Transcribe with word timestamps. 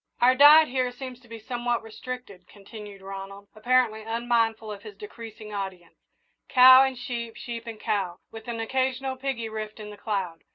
"Our 0.19 0.33
diet 0.33 0.67
here 0.69 0.91
seems 0.91 1.19
to 1.19 1.27
be 1.27 1.37
somewhat 1.37 1.83
restricted," 1.83 2.47
continued 2.47 3.03
Ronald, 3.03 3.49
apparently 3.53 4.01
unmindful 4.01 4.71
of 4.71 4.81
his 4.81 4.95
decreasing 4.97 5.53
audience, 5.53 5.93
"cow 6.49 6.81
and 6.83 6.97
sheep, 6.97 7.35
sheep 7.35 7.67
and 7.67 7.79
cow, 7.79 8.17
with 8.31 8.47
an 8.47 8.59
occasional 8.59 9.15
piggy 9.15 9.47
rift 9.47 9.79
in 9.79 9.91
the 9.91 9.97
cloud. 9.97 10.43